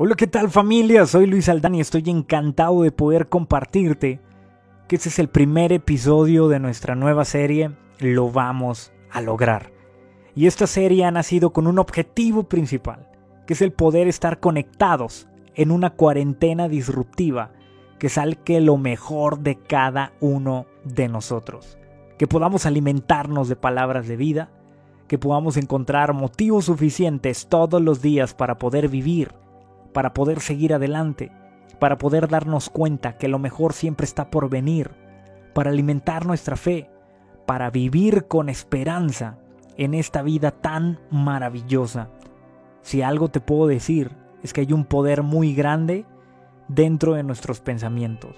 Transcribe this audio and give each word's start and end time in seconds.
Hola, 0.00 0.14
¿qué 0.14 0.28
tal 0.28 0.48
familia? 0.48 1.06
Soy 1.06 1.26
Luis 1.26 1.48
Aldán 1.48 1.74
y 1.74 1.80
estoy 1.80 2.04
encantado 2.06 2.82
de 2.82 2.92
poder 2.92 3.28
compartirte 3.28 4.20
que 4.86 4.94
este 4.94 5.08
es 5.08 5.18
el 5.18 5.28
primer 5.28 5.72
episodio 5.72 6.46
de 6.46 6.60
nuestra 6.60 6.94
nueva 6.94 7.24
serie 7.24 7.72
Lo 7.98 8.30
vamos 8.30 8.92
a 9.10 9.20
lograr. 9.20 9.72
Y 10.36 10.46
esta 10.46 10.68
serie 10.68 11.04
ha 11.04 11.10
nacido 11.10 11.52
con 11.52 11.66
un 11.66 11.80
objetivo 11.80 12.44
principal, 12.44 13.08
que 13.44 13.54
es 13.54 13.60
el 13.60 13.72
poder 13.72 14.06
estar 14.06 14.38
conectados 14.38 15.26
en 15.56 15.72
una 15.72 15.90
cuarentena 15.90 16.68
disruptiva 16.68 17.50
que 17.98 18.08
salque 18.08 18.60
lo 18.60 18.76
mejor 18.76 19.40
de 19.40 19.56
cada 19.56 20.12
uno 20.20 20.66
de 20.84 21.08
nosotros. 21.08 21.76
Que 22.18 22.28
podamos 22.28 22.66
alimentarnos 22.66 23.48
de 23.48 23.56
palabras 23.56 24.06
de 24.06 24.14
vida, 24.14 24.52
que 25.08 25.18
podamos 25.18 25.56
encontrar 25.56 26.12
motivos 26.12 26.66
suficientes 26.66 27.48
todos 27.48 27.82
los 27.82 28.00
días 28.00 28.32
para 28.32 28.58
poder 28.58 28.88
vivir 28.88 29.34
para 29.92 30.14
poder 30.14 30.40
seguir 30.40 30.74
adelante, 30.74 31.32
para 31.78 31.98
poder 31.98 32.28
darnos 32.28 32.70
cuenta 32.70 33.18
que 33.18 33.28
lo 33.28 33.38
mejor 33.38 33.72
siempre 33.72 34.04
está 34.04 34.30
por 34.30 34.48
venir, 34.48 34.90
para 35.54 35.70
alimentar 35.70 36.26
nuestra 36.26 36.56
fe, 36.56 36.90
para 37.46 37.70
vivir 37.70 38.26
con 38.26 38.48
esperanza 38.48 39.38
en 39.76 39.94
esta 39.94 40.22
vida 40.22 40.50
tan 40.50 41.00
maravillosa. 41.10 42.10
Si 42.82 43.02
algo 43.02 43.28
te 43.28 43.40
puedo 43.40 43.66
decir 43.66 44.10
es 44.42 44.52
que 44.52 44.60
hay 44.62 44.72
un 44.72 44.84
poder 44.84 45.22
muy 45.22 45.54
grande 45.54 46.04
dentro 46.68 47.14
de 47.14 47.22
nuestros 47.22 47.60
pensamientos, 47.60 48.36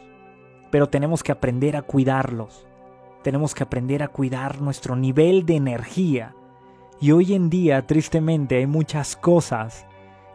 pero 0.70 0.88
tenemos 0.88 1.22
que 1.22 1.32
aprender 1.32 1.76
a 1.76 1.82
cuidarlos, 1.82 2.66
tenemos 3.22 3.54
que 3.54 3.64
aprender 3.64 4.02
a 4.02 4.08
cuidar 4.08 4.60
nuestro 4.60 4.96
nivel 4.96 5.44
de 5.44 5.56
energía. 5.56 6.34
Y 7.00 7.12
hoy 7.12 7.34
en 7.34 7.50
día, 7.50 7.86
tristemente, 7.86 8.56
hay 8.56 8.66
muchas 8.66 9.16
cosas 9.16 9.86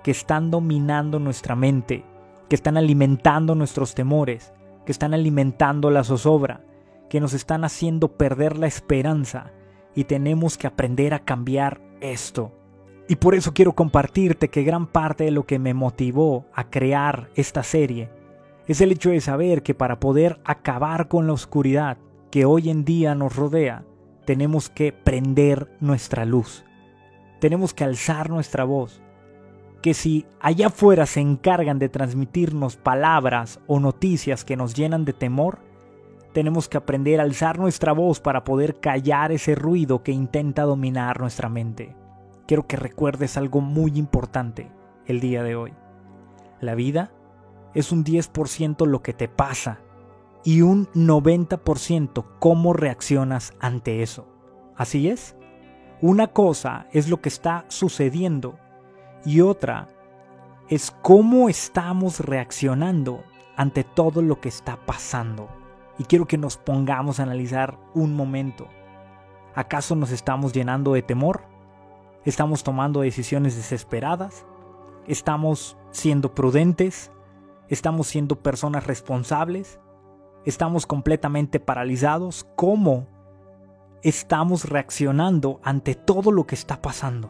que 0.05 0.11
están 0.11 0.51
dominando 0.51 1.17
nuestra 1.17 1.55
mente, 1.55 2.05
que 2.47 2.55
están 2.55 2.77
alimentando 2.77 3.55
nuestros 3.55 3.95
temores, 3.95 4.53
que 4.85 4.91
están 4.91 5.15
alimentando 5.15 5.89
la 5.89 6.03
zozobra, 6.03 6.63
que 7.09 7.19
nos 7.19 7.33
están 7.33 7.63
haciendo 7.63 8.15
perder 8.15 8.55
la 8.55 8.67
esperanza 8.67 9.51
y 9.95 10.03
tenemos 10.03 10.59
que 10.59 10.67
aprender 10.67 11.15
a 11.15 11.25
cambiar 11.25 11.81
esto. 12.01 12.51
Y 13.09 13.15
por 13.15 13.33
eso 13.33 13.55
quiero 13.55 13.73
compartirte 13.73 14.49
que 14.49 14.61
gran 14.61 14.85
parte 14.85 15.23
de 15.23 15.31
lo 15.31 15.47
que 15.47 15.57
me 15.57 15.73
motivó 15.73 16.45
a 16.53 16.69
crear 16.69 17.31
esta 17.33 17.63
serie 17.63 18.11
es 18.67 18.81
el 18.81 18.91
hecho 18.91 19.09
de 19.09 19.21
saber 19.21 19.63
que 19.63 19.73
para 19.73 19.99
poder 19.99 20.39
acabar 20.45 21.07
con 21.07 21.25
la 21.25 21.33
oscuridad 21.33 21.97
que 22.29 22.45
hoy 22.45 22.69
en 22.69 22.85
día 22.85 23.15
nos 23.15 23.35
rodea, 23.35 23.85
tenemos 24.23 24.69
que 24.69 24.93
prender 24.93 25.75
nuestra 25.79 26.25
luz. 26.25 26.63
Tenemos 27.39 27.73
que 27.73 27.85
alzar 27.85 28.29
nuestra 28.29 28.65
voz 28.65 29.01
que 29.85 29.93
si 29.93 30.25
allá 30.39 30.65
afuera 30.65 31.05
se 31.05 31.19
encargan 31.19 31.77
de 31.77 31.89
transmitirnos 31.89 32.75
palabras 32.75 33.59
o 33.67 33.79
noticias 33.79 34.43
que 34.43 34.55
nos 34.55 34.73
llenan 34.73 35.05
de 35.05 35.13
temor, 35.13 35.59
tenemos 36.33 36.67
que 36.67 36.77
aprender 36.77 37.19
a 37.19 37.23
alzar 37.23 37.59
nuestra 37.59 37.91
voz 37.91 38.19
para 38.19 38.43
poder 38.43 38.79
callar 38.79 39.31
ese 39.31 39.53
ruido 39.53 40.01
que 40.01 40.11
intenta 40.11 40.63
dominar 40.63 41.19
nuestra 41.19 41.49
mente. 41.49 41.95
Quiero 42.47 42.65
que 42.65 42.77
recuerdes 42.77 43.37
algo 43.37 43.61
muy 43.61 43.91
importante 43.99 44.71
el 45.05 45.19
día 45.19 45.43
de 45.43 45.55
hoy. 45.55 45.73
La 46.61 46.73
vida 46.73 47.11
es 47.75 47.91
un 47.91 48.03
10% 48.03 48.87
lo 48.87 49.03
que 49.03 49.13
te 49.13 49.27
pasa 49.27 49.81
y 50.43 50.63
un 50.63 50.87
90% 50.93 52.25
cómo 52.39 52.73
reaccionas 52.73 53.53
ante 53.59 54.01
eso. 54.01 54.25
Así 54.75 55.09
es. 55.09 55.35
Una 56.01 56.25
cosa 56.25 56.87
es 56.91 57.07
lo 57.07 57.21
que 57.21 57.29
está 57.29 57.65
sucediendo 57.67 58.57
y 59.25 59.41
otra 59.41 59.87
es 60.69 60.95
cómo 61.01 61.49
estamos 61.49 62.19
reaccionando 62.19 63.23
ante 63.55 63.83
todo 63.83 64.21
lo 64.21 64.39
que 64.39 64.49
está 64.49 64.77
pasando. 64.77 65.49
Y 65.97 66.03
quiero 66.03 66.25
que 66.25 66.37
nos 66.37 66.57
pongamos 66.57 67.19
a 67.19 67.23
analizar 67.23 67.77
un 67.93 68.15
momento. 68.15 68.67
¿Acaso 69.55 69.95
nos 69.95 70.11
estamos 70.11 70.53
llenando 70.53 70.93
de 70.93 71.01
temor? 71.01 71.43
¿Estamos 72.25 72.63
tomando 72.63 73.01
decisiones 73.01 73.55
desesperadas? 73.55 74.45
¿Estamos 75.07 75.77
siendo 75.91 76.33
prudentes? 76.33 77.11
¿Estamos 77.69 78.07
siendo 78.07 78.35
personas 78.41 78.85
responsables? 78.85 79.79
¿Estamos 80.43 80.85
completamente 80.85 81.59
paralizados? 81.59 82.45
¿Cómo 82.55 83.07
estamos 84.03 84.65
reaccionando 84.65 85.59
ante 85.63 85.95
todo 85.95 86.31
lo 86.31 86.45
que 86.45 86.55
está 86.55 86.81
pasando? 86.81 87.29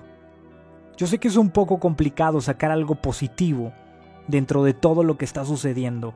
Yo 0.98 1.08
sé 1.08 1.18
que 1.18 1.28
es 1.28 1.36
un 1.36 1.50
poco 1.50 1.80
complicado 1.80 2.40
sacar 2.40 2.72
algo 2.72 2.96
positivo 2.96 3.74
dentro 4.28 4.64
de 4.64 4.74
todo 4.74 5.04
lo 5.04 5.18
que 5.18 5.26
está 5.26 5.44
sucediendo, 5.44 6.14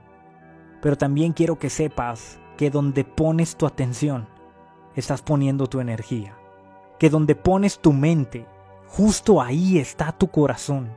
pero 0.81 0.97
también 0.97 1.33
quiero 1.33 1.59
que 1.59 1.69
sepas 1.69 2.39
que 2.57 2.69
donde 2.69 3.03
pones 3.03 3.57
tu 3.57 3.65
atención, 3.65 4.27
estás 4.95 5.21
poniendo 5.21 5.67
tu 5.67 5.81
energía, 5.81 6.37
que 6.97 7.09
donde 7.09 7.35
pones 7.35 7.79
tu 7.79 7.91
mente, 7.91 8.45
justo 8.87 9.41
ahí 9.41 9.79
está 9.79 10.13
tu 10.13 10.29
corazón. 10.29 10.89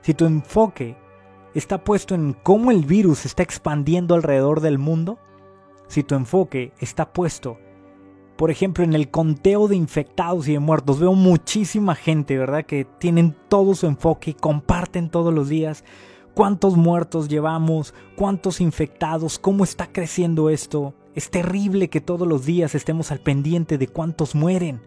Si 0.00 0.14
tu 0.14 0.24
enfoque 0.24 0.96
está 1.54 1.84
puesto 1.84 2.14
en 2.14 2.32
cómo 2.32 2.70
el 2.70 2.86
virus 2.86 3.26
está 3.26 3.42
expandiendo 3.42 4.14
alrededor 4.14 4.60
del 4.60 4.78
mundo, 4.78 5.18
si 5.86 6.02
tu 6.02 6.14
enfoque 6.14 6.72
está 6.78 7.12
puesto 7.12 7.58
por 8.36 8.50
ejemplo, 8.50 8.82
en 8.84 8.94
el 8.94 9.10
conteo 9.10 9.68
de 9.68 9.76
infectados 9.76 10.48
y 10.48 10.52
de 10.52 10.58
muertos, 10.58 10.98
veo 10.98 11.14
muchísima 11.14 11.94
gente, 11.94 12.38
¿verdad? 12.38 12.64
Que 12.64 12.84
tienen 12.98 13.36
todo 13.48 13.74
su 13.74 13.86
enfoque 13.86 14.30
y 14.30 14.34
comparten 14.34 15.10
todos 15.10 15.32
los 15.32 15.48
días 15.48 15.84
cuántos 16.34 16.76
muertos 16.76 17.28
llevamos, 17.28 17.94
cuántos 18.16 18.60
infectados, 18.60 19.38
cómo 19.38 19.64
está 19.64 19.92
creciendo 19.92 20.50
esto. 20.50 20.94
Es 21.14 21.30
terrible 21.30 21.88
que 21.88 22.00
todos 22.00 22.26
los 22.26 22.46
días 22.46 22.74
estemos 22.74 23.12
al 23.12 23.20
pendiente 23.20 23.78
de 23.78 23.88
cuántos 23.88 24.34
mueren. 24.34 24.80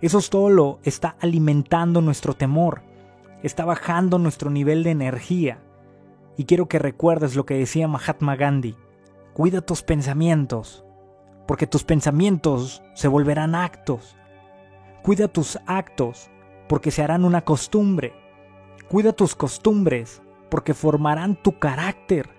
Eso 0.00 0.20
solo 0.20 0.80
está 0.82 1.16
alimentando 1.20 2.00
nuestro 2.00 2.34
temor, 2.34 2.82
está 3.42 3.64
bajando 3.64 4.18
nuestro 4.18 4.50
nivel 4.50 4.82
de 4.82 4.90
energía. 4.90 5.62
Y 6.36 6.44
quiero 6.44 6.66
que 6.66 6.78
recuerdes 6.78 7.36
lo 7.36 7.44
que 7.44 7.54
decía 7.54 7.86
Mahatma 7.86 8.34
Gandhi. 8.34 8.76
Cuida 9.34 9.60
tus 9.60 9.82
pensamientos, 9.82 10.84
porque 11.50 11.66
tus 11.66 11.82
pensamientos 11.82 12.80
se 12.94 13.08
volverán 13.08 13.56
actos. 13.56 14.16
Cuida 15.02 15.26
tus 15.26 15.58
actos, 15.66 16.30
porque 16.68 16.92
se 16.92 17.02
harán 17.02 17.24
una 17.24 17.40
costumbre. 17.40 18.14
Cuida 18.88 19.12
tus 19.12 19.34
costumbres, 19.34 20.22
porque 20.48 20.74
formarán 20.74 21.34
tu 21.34 21.58
carácter. 21.58 22.30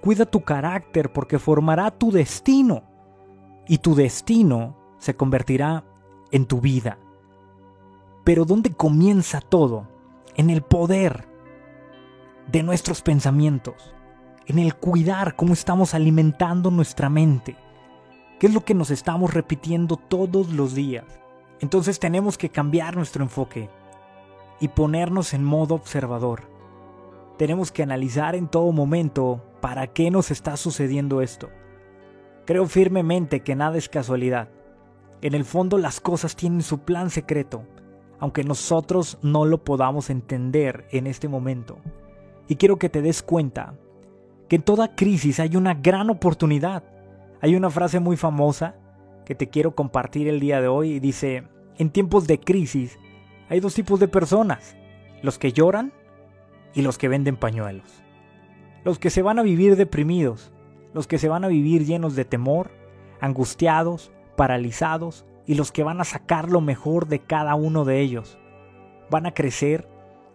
Cuida 0.00 0.26
tu 0.26 0.42
carácter, 0.42 1.12
porque 1.12 1.40
formará 1.40 1.90
tu 1.90 2.12
destino. 2.12 2.84
Y 3.66 3.78
tu 3.78 3.96
destino 3.96 4.76
se 4.98 5.16
convertirá 5.16 5.82
en 6.30 6.46
tu 6.46 6.60
vida. 6.60 7.00
Pero 8.22 8.44
¿dónde 8.44 8.70
comienza 8.70 9.40
todo? 9.40 9.88
En 10.36 10.50
el 10.50 10.62
poder 10.62 11.26
de 12.46 12.62
nuestros 12.62 13.02
pensamientos, 13.02 13.92
en 14.46 14.60
el 14.60 14.76
cuidar 14.76 15.34
cómo 15.34 15.52
estamos 15.52 15.94
alimentando 15.94 16.70
nuestra 16.70 17.10
mente. 17.10 17.56
¿Qué 18.38 18.48
es 18.48 18.54
lo 18.54 18.66
que 18.66 18.74
nos 18.74 18.90
estamos 18.90 19.32
repitiendo 19.32 19.96
todos 19.96 20.52
los 20.52 20.74
días? 20.74 21.06
Entonces 21.60 21.98
tenemos 21.98 22.36
que 22.36 22.50
cambiar 22.50 22.94
nuestro 22.94 23.22
enfoque 23.22 23.70
y 24.60 24.68
ponernos 24.68 25.32
en 25.32 25.42
modo 25.42 25.74
observador. 25.74 26.42
Tenemos 27.38 27.72
que 27.72 27.82
analizar 27.82 28.34
en 28.34 28.48
todo 28.48 28.72
momento 28.72 29.42
para 29.62 29.86
qué 29.86 30.10
nos 30.10 30.30
está 30.30 30.58
sucediendo 30.58 31.22
esto. 31.22 31.48
Creo 32.44 32.66
firmemente 32.66 33.40
que 33.40 33.56
nada 33.56 33.78
es 33.78 33.88
casualidad. 33.88 34.50
En 35.22 35.34
el 35.34 35.46
fondo 35.46 35.78
las 35.78 36.00
cosas 36.00 36.36
tienen 36.36 36.60
su 36.60 36.80
plan 36.80 37.08
secreto, 37.08 37.64
aunque 38.18 38.44
nosotros 38.44 39.18
no 39.22 39.46
lo 39.46 39.64
podamos 39.64 40.10
entender 40.10 40.86
en 40.90 41.06
este 41.06 41.26
momento. 41.26 41.78
Y 42.48 42.56
quiero 42.56 42.78
que 42.78 42.90
te 42.90 43.00
des 43.00 43.22
cuenta 43.22 43.78
que 44.48 44.56
en 44.56 44.62
toda 44.62 44.94
crisis 44.94 45.40
hay 45.40 45.56
una 45.56 45.72
gran 45.72 46.10
oportunidad. 46.10 46.84
Hay 47.42 47.54
una 47.54 47.68
frase 47.68 48.00
muy 48.00 48.16
famosa 48.16 48.76
que 49.26 49.34
te 49.34 49.48
quiero 49.48 49.74
compartir 49.74 50.26
el 50.26 50.40
día 50.40 50.60
de 50.60 50.68
hoy 50.68 50.92
y 50.92 51.00
dice, 51.00 51.44
en 51.76 51.90
tiempos 51.90 52.26
de 52.26 52.40
crisis 52.40 52.98
hay 53.50 53.60
dos 53.60 53.74
tipos 53.74 54.00
de 54.00 54.08
personas, 54.08 54.74
los 55.22 55.38
que 55.38 55.52
lloran 55.52 55.92
y 56.72 56.80
los 56.80 56.96
que 56.96 57.08
venden 57.08 57.36
pañuelos. 57.36 58.02
Los 58.84 58.98
que 58.98 59.10
se 59.10 59.20
van 59.20 59.38
a 59.38 59.42
vivir 59.42 59.76
deprimidos, 59.76 60.52
los 60.94 61.06
que 61.06 61.18
se 61.18 61.28
van 61.28 61.44
a 61.44 61.48
vivir 61.48 61.84
llenos 61.84 62.16
de 62.16 62.24
temor, 62.24 62.70
angustiados, 63.20 64.12
paralizados 64.36 65.26
y 65.46 65.56
los 65.56 65.72
que 65.72 65.84
van 65.84 66.00
a 66.00 66.04
sacar 66.04 66.50
lo 66.50 66.62
mejor 66.62 67.06
de 67.06 67.18
cada 67.18 67.54
uno 67.54 67.84
de 67.84 68.00
ellos. 68.00 68.38
Van 69.10 69.26
a 69.26 69.34
crecer, 69.34 69.86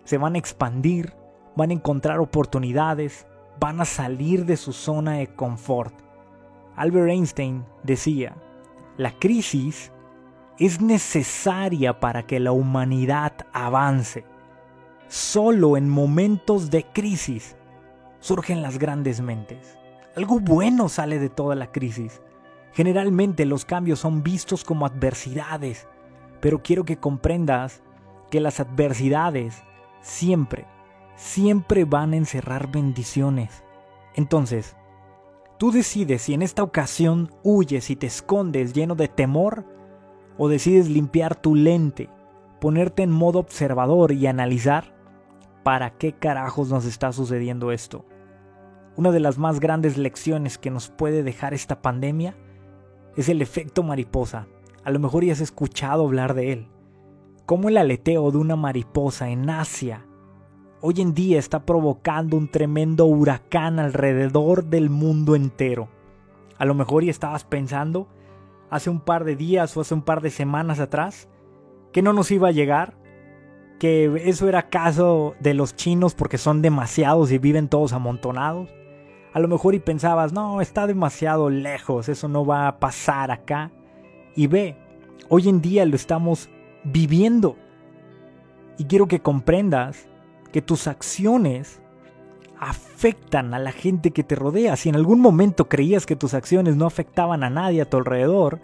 se 0.04 0.20
van 0.20 0.36
a 0.36 0.38
expandir, 0.38 1.16
van 1.56 1.72
a 1.72 1.74
encontrar 1.74 2.20
oportunidades, 2.20 3.26
van 3.60 3.82
a 3.82 3.86
salir 3.86 4.46
de 4.46 4.56
su 4.56 4.72
zona 4.72 5.14
de 5.14 5.28
confort 5.28 6.11
Albert 6.82 7.12
Einstein 7.12 7.64
decía, 7.84 8.36
la 8.98 9.12
crisis 9.20 9.92
es 10.58 10.82
necesaria 10.82 12.00
para 12.00 12.24
que 12.26 12.40
la 12.40 12.54
humanidad 12.54 13.34
avance. 13.54 14.26
solo 15.08 15.78
en 15.78 15.88
momentos 15.88 16.72
de 16.72 16.84
crisis 16.86 17.56
surgen 18.20 18.64
las 18.64 18.80
grandes 18.80 19.22
mentes. 19.22 19.78
Algo 20.16 20.40
bueno 20.40 20.90
sale 20.90 21.20
de 21.20 21.30
toda 21.30 21.54
la 21.54 21.72
crisis. 21.72 22.20
Generalmente 22.74 23.46
los 23.46 23.64
cambios 23.64 24.00
son 24.00 24.24
vistos 24.24 24.64
como 24.64 24.88
adversidades, 24.88 25.88
pero 26.40 26.64
quiero 26.64 26.84
que 26.84 26.98
comprendas 26.98 27.84
que 28.32 28.40
las 28.40 28.60
adversidades 28.60 29.62
siempre, 30.02 30.66
siempre 31.16 31.86
van 31.86 32.14
a 32.14 32.18
encerrar 32.18 32.72
bendiciones. 32.72 33.64
Entonces, 34.16 34.76
tú 35.62 35.72
decides 35.72 36.24
si 36.24 36.34
en 36.34 36.42
esta 36.42 36.64
ocasión 36.64 37.30
huyes 37.44 37.92
y 37.92 37.96
te 37.96 38.08
escondes 38.08 38.74
lleno 38.74 38.96
de 38.96 39.08
temor 39.08 39.64
o 40.40 40.50
decides 40.50 40.90
limpiar 40.90 41.40
tu 41.40 41.54
lente, 41.54 42.10
ponerte 42.60 43.04
en 43.04 43.12
modo 43.12 43.38
observador 43.38 44.12
y 44.12 44.26
analizar 44.26 44.96
para 45.62 45.92
qué 46.00 46.14
carajos 46.14 46.72
nos 46.72 46.86
está 46.86 47.12
sucediendo 47.12 47.72
esto. 47.72 48.08
Una 48.96 49.12
de 49.12 49.20
las 49.20 49.38
más 49.38 49.60
grandes 49.60 50.00
lecciones 50.00 50.58
que 50.58 50.72
nos 50.72 50.90
puede 50.90 51.22
dejar 51.22 51.54
esta 51.54 51.84
pandemia 51.84 52.36
es 53.16 53.30
el 53.30 53.40
efecto 53.40 53.84
mariposa. 53.84 54.48
A 54.84 54.90
lo 54.90 54.98
mejor 54.98 55.24
ya 55.24 55.34
has 55.34 55.42
escuchado 55.42 56.06
hablar 56.06 56.34
de 56.34 56.54
él. 56.54 56.70
Cómo 57.46 57.70
el 57.70 57.78
aleteo 57.78 58.32
de 58.32 58.40
una 58.40 58.56
mariposa 58.56 59.30
en 59.30 59.48
Asia 59.48 60.08
hoy 60.82 61.00
en 61.00 61.14
día 61.14 61.38
está 61.38 61.66
provocando 61.66 62.36
un 62.36 62.48
tremendo 62.48 63.06
huracán 63.06 63.80
alrededor 63.80 64.66
del 64.66 64.90
mundo 64.90 65.36
entero. 65.36 65.90
A 66.58 66.66
lo 66.66 66.74
mejor 66.74 67.04
ya 67.04 67.12
estabas 67.12 67.44
pensando 67.44 68.08
hace 68.70 68.90
un 68.90 69.00
par 69.00 69.24
de 69.24 69.36
días 69.36 69.76
o 69.78 69.82
hace 69.82 69.94
un 69.94 70.02
par 70.02 70.22
de 70.22 70.32
semanas 70.32 70.80
atrás 70.80 71.30
que 71.92 72.02
no 72.02 72.14
nos 72.14 72.32
iba 72.32 72.48
a 72.48 72.52
llegar, 72.52 72.96
que 73.80 74.24
eso 74.26 74.48
era 74.48 74.70
caso 74.70 75.36
de 75.40 75.54
los 75.54 75.76
chinos 75.76 76.16
porque 76.16 76.38
son 76.38 76.62
demasiados 76.62 77.32
y 77.32 77.38
viven 77.38 77.68
todos 77.68 77.94
amontonados. 77.94 78.70
A 79.34 79.40
lo 79.40 79.48
mejor 79.48 79.76
y 79.76 79.80
pensabas, 79.80 80.34
no, 80.34 80.62
está 80.62 80.88
demasiado 80.88 81.50
lejos, 81.50 82.10
eso 82.10 82.28
no 82.28 82.46
va 82.46 82.68
a 82.68 82.80
pasar 82.80 83.32
acá. 83.32 83.72
Y 84.36 84.48
ve, 84.48 84.78
hoy 85.30 85.48
en 85.48 85.62
día 85.62 85.86
lo 85.86 85.96
estamos 85.96 86.50
viviendo. 86.84 87.56
Y 88.78 88.86
quiero 88.86 89.08
que 89.08 89.22
comprendas 89.22 90.11
que 90.52 90.62
tus 90.62 90.88
acciones 90.88 91.82
afectan 92.60 93.54
a 93.54 93.60
la 93.60 93.72
gente 93.72 94.12
que 94.12 94.24
te 94.24 94.36
rodea. 94.36 94.76
Si 94.76 94.90
en 94.90 94.96
algún 94.96 95.20
momento 95.20 95.68
creías 95.68 96.06
que 96.06 96.16
tus 96.16 96.34
acciones 96.34 96.76
no 96.76 96.86
afectaban 96.86 97.44
a 97.44 97.50
nadie 97.50 97.82
a 97.82 97.90
tu 97.90 97.98
alrededor, 97.98 98.60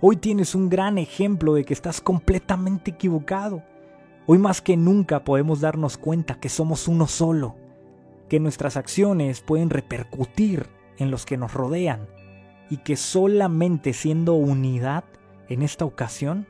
hoy 0.00 0.16
tienes 0.16 0.54
un 0.54 0.68
gran 0.68 0.98
ejemplo 0.98 1.54
de 1.54 1.64
que 1.64 1.72
estás 1.72 2.00
completamente 2.00 2.90
equivocado. 2.90 3.62
Hoy 4.26 4.38
más 4.38 4.60
que 4.60 4.76
nunca 4.76 5.24
podemos 5.24 5.60
darnos 5.60 5.96
cuenta 5.96 6.38
que 6.38 6.50
somos 6.50 6.86
uno 6.86 7.06
solo, 7.06 7.56
que 8.28 8.40
nuestras 8.40 8.76
acciones 8.76 9.40
pueden 9.40 9.70
repercutir 9.70 10.68
en 10.98 11.10
los 11.10 11.24
que 11.24 11.38
nos 11.38 11.54
rodean 11.54 12.08
y 12.68 12.76
que 12.78 12.96
solamente 12.96 13.94
siendo 13.94 14.34
unidad 14.34 15.04
en 15.48 15.62
esta 15.62 15.86
ocasión 15.86 16.46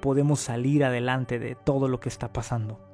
podemos 0.00 0.40
salir 0.40 0.84
adelante 0.84 1.38
de 1.38 1.54
todo 1.54 1.86
lo 1.86 2.00
que 2.00 2.08
está 2.08 2.32
pasando. 2.32 2.89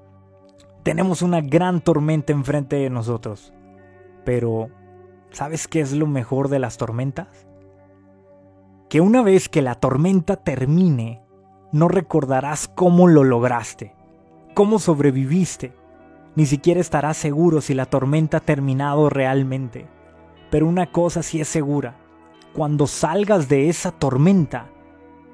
Tenemos 0.87 1.21
una 1.21 1.41
gran 1.41 1.81
tormenta 1.81 2.33
enfrente 2.33 2.77
de 2.77 2.91
nosotros, 2.91 3.53
pero 4.25 4.69
¿sabes 5.33 5.67
qué 5.67 5.81
es 5.81 5.93
lo 5.93 6.07
mejor 6.07 6.49
de 6.49 6.61
las 6.61 6.77
tormentas? 6.77 7.49
Que 8.89 9.01
una 9.01 9.23
vez 9.23 9.49
que 9.49 9.63
la 9.63 9.75
tormenta 9.75 10.37
termine, 10.37 11.25
no 11.73 11.89
recordarás 11.89 12.69
cómo 12.69 13.09
lo 13.09 13.25
lograste 13.25 13.97
cómo 14.57 14.79
sobreviviste. 14.79 15.75
Ni 16.35 16.47
siquiera 16.47 16.81
estarás 16.81 17.19
seguro 17.19 17.61
si 17.61 17.75
la 17.75 17.85
tormenta 17.85 18.39
ha 18.39 18.41
terminado 18.41 19.11
realmente. 19.11 19.87
Pero 20.51 20.67
una 20.67 20.87
cosa 20.87 21.23
sí 21.23 21.43
es 21.43 21.49
segura. 21.49 21.99
Cuando 22.55 22.87
salgas 22.87 23.51
de 23.51 23.69
esa 23.69 23.91
tormenta, 23.91 24.71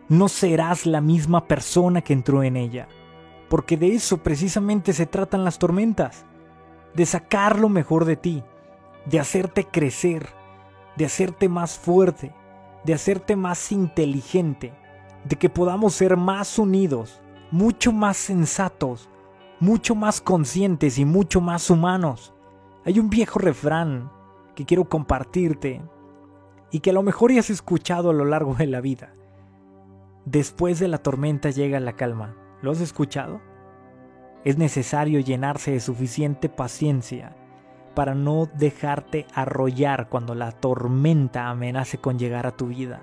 no 0.09 0.27
serás 0.29 0.87
la 0.87 1.01
misma 1.01 1.47
persona 1.47 2.01
que 2.01 2.15
entró 2.15 2.43
en 2.43 2.57
ella. 2.57 2.89
Porque 3.53 3.77
de 3.77 3.95
eso 3.95 4.17
precisamente 4.23 4.95
se 4.95 5.05
tratan 5.05 5.45
las 5.45 5.59
tormentas. 5.59 6.25
De 6.95 7.05
sacar 7.05 7.59
lo 7.59 7.69
mejor 7.69 8.07
de 8.07 8.17
ti. 8.17 8.43
De 9.05 9.21
hacerte 9.21 9.67
crecer. 9.67 10.27
De 10.97 11.05
hacerte 11.05 11.51
más 11.51 11.77
fuerte. 11.79 12.35
De 12.87 12.95
hacerte 12.95 13.37
más 13.37 13.71
inteligente. 13.71 14.73
De 15.29 15.37
que 15.37 15.51
podamos 15.51 15.93
ser 15.93 16.17
más 16.17 16.59
unidos. 16.59 17.21
Mucho 17.51 17.93
más 17.93 18.17
sensatos 18.17 19.11
mucho 19.63 19.95
más 19.95 20.21
conscientes 20.21 20.99
y 20.99 21.05
mucho 21.05 21.41
más 21.41 21.71
humanos. 21.71 22.35
Hay 22.85 22.99
un 22.99 23.09
viejo 23.11 23.39
refrán 23.39 24.11
que 24.57 24.65
quiero 24.65 24.87
compartirte 24.87 25.81
y 26.73 26.81
que 26.81 26.91
a 26.91 26.93
lo 26.93 27.05
mejor 27.05 27.31
ya 27.31 27.39
has 27.39 27.51
escuchado 27.51 28.11
a 28.11 28.13
lo 28.13 28.25
largo 28.25 28.57
de 28.57 28.67
la 28.67 28.81
vida. 28.81 29.15
Después 30.25 30.81
de 30.81 30.89
la 30.89 30.99
tormenta 30.99 31.51
llega 31.51 31.79
la 31.79 31.93
calma. 31.93 32.42
¿Lo 32.63 32.71
has 32.71 32.81
escuchado? 32.81 33.41
Es 34.45 34.57
necesario 34.57 35.19
llenarse 35.19 35.73
de 35.73 35.81
suficiente 35.81 36.49
paciencia 36.49 37.35
para 37.95 38.15
no 38.15 38.49
dejarte 38.55 39.27
arrollar 39.35 40.09
cuando 40.09 40.35
la 40.37 40.53
tormenta 40.53 41.49
amenace 41.49 41.99
con 41.99 42.19
llegar 42.19 42.47
a 42.47 42.57
tu 42.57 42.69
vida. 42.69 43.03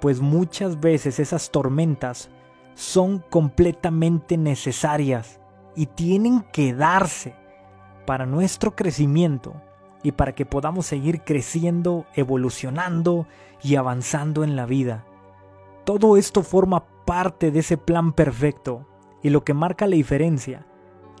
Pues 0.00 0.20
muchas 0.20 0.78
veces 0.78 1.18
esas 1.18 1.50
tormentas 1.50 2.30
son 2.74 3.18
completamente 3.18 4.36
necesarias 4.36 5.40
y 5.74 5.86
tienen 5.86 6.42
que 6.52 6.72
darse 6.72 7.34
para 8.06 8.26
nuestro 8.26 8.76
crecimiento 8.76 9.60
y 10.04 10.12
para 10.12 10.36
que 10.36 10.46
podamos 10.46 10.86
seguir 10.86 11.22
creciendo, 11.22 12.06
evolucionando 12.14 13.26
y 13.60 13.74
avanzando 13.74 14.44
en 14.44 14.54
la 14.54 14.66
vida. 14.66 15.04
Todo 15.84 16.16
esto 16.16 16.42
forma 16.42 16.84
parte 17.08 17.50
de 17.50 17.60
ese 17.60 17.78
plan 17.78 18.12
perfecto 18.12 18.86
y 19.22 19.30
lo 19.30 19.42
que 19.42 19.54
marca 19.54 19.86
la 19.86 19.96
diferencia 19.96 20.66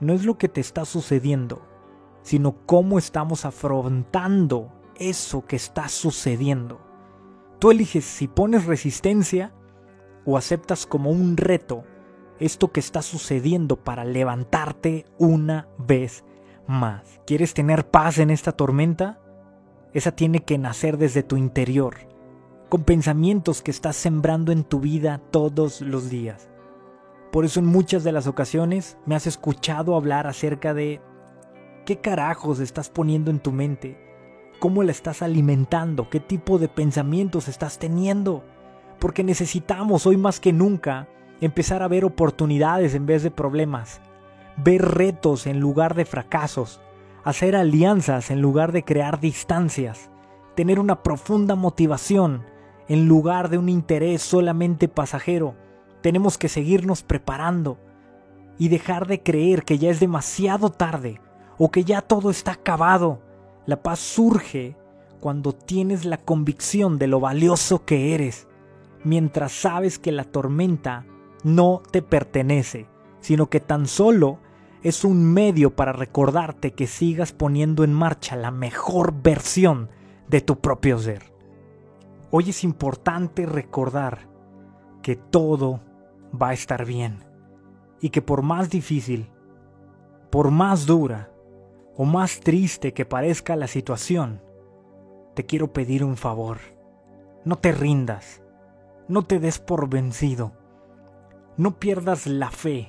no 0.02 0.12
es 0.12 0.26
lo 0.26 0.36
que 0.36 0.50
te 0.50 0.60
está 0.60 0.84
sucediendo, 0.84 1.66
sino 2.20 2.66
cómo 2.66 2.98
estamos 2.98 3.46
afrontando 3.46 4.70
eso 4.96 5.46
que 5.46 5.56
está 5.56 5.88
sucediendo. 5.88 6.78
Tú 7.58 7.70
eliges 7.70 8.04
si 8.04 8.28
pones 8.28 8.66
resistencia 8.66 9.54
o 10.26 10.36
aceptas 10.36 10.84
como 10.84 11.10
un 11.10 11.38
reto 11.38 11.84
esto 12.38 12.70
que 12.70 12.80
está 12.80 13.00
sucediendo 13.00 13.76
para 13.82 14.04
levantarte 14.04 15.06
una 15.16 15.68
vez 15.78 16.22
más. 16.66 17.18
¿Quieres 17.26 17.54
tener 17.54 17.88
paz 17.88 18.18
en 18.18 18.28
esta 18.28 18.52
tormenta? 18.52 19.22
Esa 19.94 20.12
tiene 20.12 20.40
que 20.40 20.58
nacer 20.58 20.98
desde 20.98 21.22
tu 21.22 21.38
interior, 21.38 21.96
con 22.68 22.84
pensamientos 22.84 23.62
que 23.62 23.70
estás 23.70 23.96
sembrando 23.96 24.52
en 24.52 24.62
tu 24.62 24.80
vida 24.80 25.20
todos 25.30 25.80
los 25.80 26.10
días. 26.10 26.50
Por 27.32 27.44
eso 27.44 27.60
en 27.60 27.66
muchas 27.66 28.04
de 28.04 28.12
las 28.12 28.26
ocasiones 28.26 28.98
me 29.06 29.14
has 29.14 29.26
escuchado 29.26 29.96
hablar 29.96 30.26
acerca 30.26 30.74
de 30.74 31.00
qué 31.86 32.00
carajos 32.00 32.60
estás 32.60 32.90
poniendo 32.90 33.30
en 33.30 33.40
tu 33.40 33.52
mente, 33.52 33.98
cómo 34.60 34.82
la 34.82 34.92
estás 34.92 35.22
alimentando, 35.22 36.10
qué 36.10 36.20
tipo 36.20 36.58
de 36.58 36.68
pensamientos 36.68 37.48
estás 37.48 37.78
teniendo, 37.78 38.44
porque 38.98 39.24
necesitamos 39.24 40.06
hoy 40.06 40.16
más 40.16 40.40
que 40.40 40.52
nunca 40.52 41.08
empezar 41.40 41.82
a 41.82 41.88
ver 41.88 42.04
oportunidades 42.04 42.94
en 42.94 43.06
vez 43.06 43.22
de 43.22 43.30
problemas, 43.30 44.00
ver 44.56 44.82
retos 44.82 45.46
en 45.46 45.60
lugar 45.60 45.94
de 45.94 46.04
fracasos, 46.04 46.80
hacer 47.24 47.56
alianzas 47.56 48.30
en 48.30 48.42
lugar 48.42 48.72
de 48.72 48.84
crear 48.84 49.20
distancias, 49.20 50.10
tener 50.54 50.78
una 50.78 51.02
profunda 51.02 51.54
motivación 51.54 52.44
en 52.88 53.06
lugar 53.06 53.50
de 53.50 53.58
un 53.58 53.68
interés 53.68 54.22
solamente 54.22 54.88
pasajero. 54.88 55.54
Tenemos 56.00 56.38
que 56.38 56.48
seguirnos 56.48 57.02
preparando 57.02 57.78
y 58.58 58.68
dejar 58.68 59.06
de 59.06 59.22
creer 59.22 59.64
que 59.64 59.78
ya 59.78 59.90
es 59.90 60.00
demasiado 60.00 60.70
tarde 60.70 61.20
o 61.58 61.70
que 61.70 61.84
ya 61.84 62.02
todo 62.02 62.30
está 62.30 62.52
acabado. 62.52 63.20
La 63.66 63.82
paz 63.82 63.98
surge 63.98 64.76
cuando 65.20 65.52
tienes 65.52 66.04
la 66.04 66.16
convicción 66.16 66.98
de 66.98 67.06
lo 67.06 67.20
valioso 67.20 67.84
que 67.84 68.14
eres, 68.14 68.46
mientras 69.04 69.52
sabes 69.52 69.98
que 69.98 70.12
la 70.12 70.24
tormenta 70.24 71.04
no 71.44 71.82
te 71.90 72.02
pertenece, 72.02 72.86
sino 73.20 73.50
que 73.50 73.60
tan 73.60 73.86
solo 73.86 74.38
es 74.82 75.04
un 75.04 75.24
medio 75.24 75.74
para 75.74 75.92
recordarte 75.92 76.72
que 76.72 76.86
sigas 76.86 77.32
poniendo 77.32 77.84
en 77.84 77.92
marcha 77.92 78.36
la 78.36 78.50
mejor 78.50 79.12
versión 79.22 79.90
de 80.28 80.40
tu 80.40 80.60
propio 80.60 80.98
ser. 80.98 81.37
Hoy 82.30 82.50
es 82.50 82.64
importante 82.64 83.46
recordar 83.46 84.28
que 85.02 85.16
todo 85.16 85.80
va 86.30 86.50
a 86.50 86.52
estar 86.52 86.84
bien 86.84 87.24
y 88.00 88.10
que 88.10 88.22
por 88.22 88.42
más 88.42 88.70
difícil, 88.70 89.30
por 90.30 90.50
más 90.50 90.86
dura 90.86 91.32
o 91.96 92.04
más 92.04 92.40
triste 92.40 92.92
que 92.92 93.06
parezca 93.06 93.56
la 93.56 93.66
situación, 93.66 94.42
te 95.34 95.46
quiero 95.46 95.72
pedir 95.72 96.04
un 96.04 96.16
favor. 96.16 96.58
No 97.44 97.56
te 97.56 97.72
rindas, 97.72 98.42
no 99.08 99.22
te 99.22 99.38
des 99.38 99.58
por 99.58 99.88
vencido 99.88 100.52
no 101.58 101.80
pierdas 101.80 102.28
la 102.28 102.52
fe. 102.52 102.88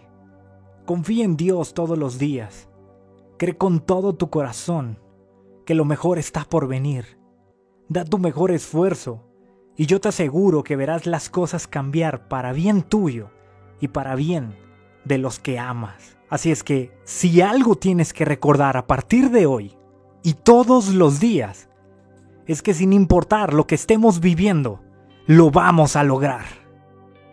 Confía 0.86 1.26
en 1.26 1.36
Dios 1.36 1.74
todos 1.74 1.98
los 1.98 2.20
días. 2.20 2.70
Cree 3.38 3.58
con 3.58 3.80
todo 3.80 4.14
tu 4.14 4.30
corazón 4.30 5.00
que 5.66 5.74
lo 5.74 5.86
mejor 5.86 6.20
está 6.20 6.44
por 6.44 6.68
venir. 6.68 7.20
Da 7.88 8.06
tu 8.06 8.20
mejor 8.20 8.52
esfuerzo 8.52 9.26
y 9.80 9.86
yo 9.86 10.02
te 10.02 10.10
aseguro 10.10 10.62
que 10.62 10.76
verás 10.76 11.06
las 11.06 11.30
cosas 11.30 11.66
cambiar 11.66 12.28
para 12.28 12.52
bien 12.52 12.82
tuyo 12.82 13.30
y 13.80 13.88
para 13.88 14.14
bien 14.16 14.58
de 15.06 15.18
los 15.18 15.40
que 15.40 15.58
amas. 15.58 16.18
Así 16.30 16.52
es 16.52 16.66
que 16.66 16.92
si 17.06 17.40
algo 17.40 17.78
tienes 17.78 18.12
que 18.12 18.26
recordar 18.26 18.76
a 18.76 18.88
partir 18.88 19.30
de 19.30 19.46
hoy 19.46 19.78
y 20.22 20.34
todos 20.34 20.90
los 20.90 21.22
días, 21.22 21.70
es 22.46 22.62
que 22.62 22.74
sin 22.74 22.92
importar 22.92 23.54
lo 23.54 23.68
que 23.68 23.76
estemos 23.76 24.20
viviendo, 24.20 24.82
lo 25.28 25.50
vamos 25.50 25.96
a 25.96 26.04
lograr. 26.04 26.59